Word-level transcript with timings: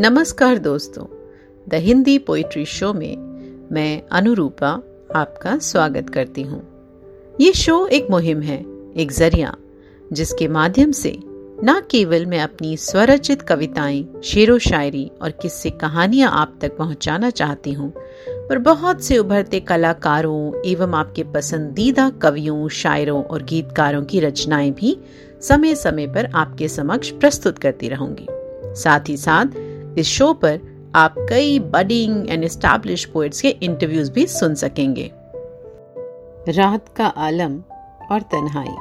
नमस्कार 0.00 0.58
दोस्तों, 0.58 1.04
the 1.68 1.74
Hindi 1.74 2.18
poetry 2.18 2.64
show 2.64 2.92
में 2.94 3.68
मैं 3.72 4.02
अनुरूपा 4.12 4.68
आपका 5.14 5.58
स्वागत 5.58 6.10
करती 6.10 6.42
हूँ। 6.42 6.60
ये 7.40 7.52
शो 7.52 7.86
एक 7.86 8.10
मुहिम 8.10 8.42
है, 8.42 8.58
एक 8.96 9.12
ज़रिया, 9.12 9.54
जिसके 10.12 10.48
माध्यम 10.48 10.92
से 10.92 11.18
न 11.64 11.80
केवल 11.90 12.26
मैं 12.26 12.40
अपनी 12.40 12.76
स्वरचित 12.76 13.42
कविताएँ 13.42 14.06
शेरो 14.24 14.58
शायरी 14.58 15.10
और 15.22 15.30
किस्से 15.30 15.70
कहानियाँ 15.70 16.30
आप 16.32 16.58
तक 16.60 16.76
पहुंचाना 16.76 17.30
चाहती 17.30 17.72
हूँ, 17.72 17.92
पर 18.48 18.58
बहुत 18.58 19.04
से 19.04 19.18
उभरते 19.18 19.60
कलाकारों 19.60 20.62
एवं 20.66 20.94
आपके 20.94 21.24
पसंदीदा 21.24 22.10
कवियों, 22.10 22.68
शायरों 22.68 23.22
और 23.24 23.42
गीतकारों 23.42 24.04
की 24.04 24.20
रचनाएँ 24.20 24.70
भी 24.70 24.98
समय 25.42 25.74
समय 25.74 26.06
पर 26.06 26.30
आपके 26.34 26.68
समक्ष 26.68 27.10
प्रस्तुत 27.10 27.58
करती 27.58 27.88
रहूँगी। 27.88 28.26
साथ 28.74 29.08
ही 29.08 29.16
साथ 29.16 29.46
इस 29.98 30.06
शो 30.06 30.32
पर 30.32 30.60
आप 30.94 31.14
कई 31.18 31.58
बडिंग 31.58 32.30
एंड 32.30 32.44
एस्टैब्लिश 32.44 33.04
पोइट्स 33.04 33.40
के 33.40 33.48
इंटरव्यूज़ 33.48 34.12
भी 34.12 34.26
सुन 34.26 34.54
सकेंगे। 34.54 35.10
रात 36.48 36.88
का 36.88 37.06
आलम 37.06 37.58
और 38.12 38.22
तन्हाई 38.22 38.76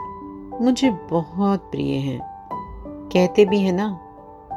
मुझे 0.61 0.91
बहुत 1.11 1.59
प्रिय 1.59 1.95
है। 1.95 2.19
कहते 3.13 3.45
भी 3.45 3.59
है 3.59 3.71
ना 3.71 3.99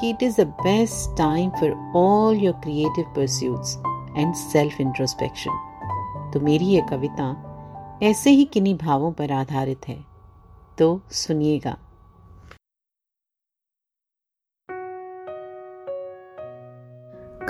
कि 0.01 0.11
it 0.11 0.23
is 0.23 0.41
the 0.41 0.47
best 0.47 1.19
time 1.19 1.51
for 1.51 1.93
all 1.97 2.37
your 2.37 2.55
creative 2.55 3.05
pursuits 3.05 3.77
and 4.17 4.35
self 4.35 4.81
introspection 4.81 6.31
तो 6.35 6.41
मेरी 6.41 6.65
ये 6.65 6.83
कविता 6.91 7.35
ऐसे 8.03 8.31
ही 8.31 8.45
किन्हीं 8.45 8.79
भावों 8.79 9.13
पर 9.13 9.33
आधारित 9.33 9.89
है। 9.89 9.99
तो 10.79 11.01
सुनिएगा। 11.11 11.77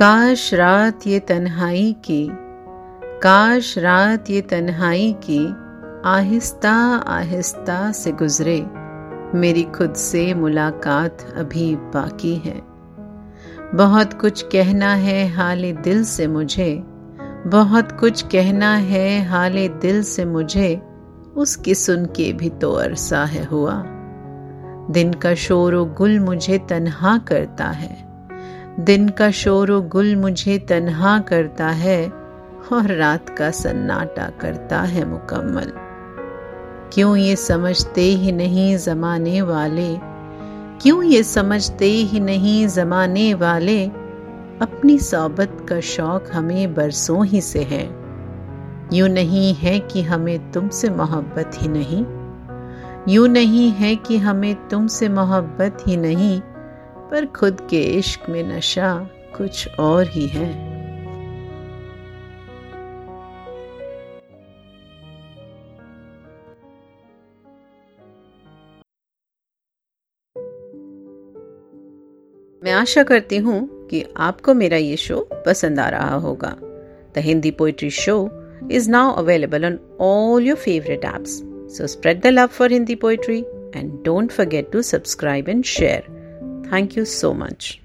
काश 0.02 0.54
रात 0.54 1.06
ये 1.06 1.18
तन्हाई 1.18 1.96
की, 2.04 2.28
काश 3.22 3.78
रात 3.78 4.30
ये 4.30 4.40
तन्हाई 4.40 5.16
की 5.30 5.54
आहिस्ता 6.08 6.72
आहिस्ता 7.06 7.92
से 7.92 8.12
गुजरे, 8.12 8.66
मेरी 9.38 9.62
खुद 9.62 9.94
से 9.94 10.34
मुलाकात 10.34 11.34
अभी 11.36 11.76
बाकी 11.76 12.34
है। 12.36 12.62
बहुत 13.74 14.12
कुछ 14.12 14.42
कहना 14.42 14.94
है 14.94 15.28
हाल 15.28 15.72
दिल 15.72 16.04
से 16.04 16.26
मुझे, 16.26 16.82
बहुत 17.46 17.92
कुछ 17.92 18.22
कहना 18.22 18.76
है 18.76 19.24
हाल 19.24 19.68
दिल 19.68 20.02
से 20.02 20.24
मुझे, 20.24 20.82
उसकी 21.36 21.74
सुन 21.74 22.06
के 22.06 22.32
भी 22.32 22.48
तो 22.48 22.72
अरसा 22.72 23.24
है 23.24 23.44
हुआ। 23.44 23.82
दिन 24.90 25.12
का 25.12 25.34
शोर 25.34 25.76
गुल 25.76 26.20
मुझे 26.20 26.58
तन्हा 26.58 27.18
करता 27.18 27.66
है। 27.66 28.09
दिन 28.80 29.08
का 29.08 29.30
शोर 29.30 29.70
गुल 29.88 30.16
मुझे 30.16 30.58
तन्हा 30.58 31.18
करता 31.18 31.68
है 31.68 32.08
और 32.72 32.92
रात 32.96 33.38
का 33.38 33.50
सन्नाटा 33.50 34.30
करता 34.40 34.80
है 34.80 35.08
मुकम्मल। 35.08 35.72
क्यों 36.92 37.16
ये 37.16 37.36
समझते 37.36 38.00
ही 38.00 38.32
नहीं 38.32 38.76
जमाने 38.76 39.42
वाले? 39.42 39.98
क्यों 40.80 41.02
ये 41.02 41.22
समझते 41.22 41.84
ही 41.84 42.20
नहीं 42.20 42.68
जमाने 42.68 43.34
वाले? 43.34 43.86
अपनी 44.60 44.98
सोबत 44.98 45.66
का 45.68 45.80
शौक 45.80 46.24
हमें 46.32 46.74
बरसों 46.74 47.26
ही 47.26 47.40
से 47.40 47.62
है। 47.62 47.84
यूँ 48.92 49.08
नहीं 49.08 49.54
है 49.54 49.78
कि 49.78 50.02
हमें 50.02 50.52
तुमसे 50.52 50.90
मोहब्बत 50.90 51.50
ही 51.54 51.68
नहीं। 51.68 52.04
यूँ 53.08 53.28
नहीं 53.28 53.70
है 53.70 53.96
कि 53.96 54.16
हमें 54.16 54.68
तुमसे 54.68 55.08
मोहब्बत 55.08 55.78
ही 55.86 55.96
नहीं। 55.96 56.40
पर 57.10 57.26
खुद 57.26 57.60
के 57.70 57.82
इश्क 57.98 58.28
में 58.28 58.42
नशा 58.42 58.92
कुछ 59.36 59.78
और 59.78 60.06
ही 60.08 60.26
है। 60.26 60.48
मैं 72.62 72.72
आशा 72.72 73.02
करती 73.02 73.36
हूँ 73.38 73.58
कि 73.88 74.04
आपको 74.16 74.54
मेरा 74.54 74.76
ये 74.76 74.96
शो 74.96 75.20
पसंद 75.46 75.80
आ 75.80 75.88
रहा 75.88 76.16
होगा। 76.16 76.54
The 77.14 77.18
Hindi 77.18 77.50
poetry 77.50 77.90
show 77.90 78.16
is 78.72 78.90
now 78.90 79.12
available 79.14 79.64
on 79.64 79.78
all 80.00 80.46
your 80.46 80.56
favourite 80.56 81.04
apps 81.04 81.40
so 81.76 81.86
spread 81.86 82.20
the 82.22 82.26
love 82.26 82.46
for 82.46 82.72
Hindi 82.72 82.94
poetry 83.04 83.38
and 83.76 83.92
don't 84.04 84.32
forget 84.32 84.70
to 84.72 84.82
subscribe 84.82 85.48
and 85.48 85.64
share 85.64 86.19
Thank 86.70 86.94
you 86.94 87.04
so 87.04 87.34
much. 87.34 87.80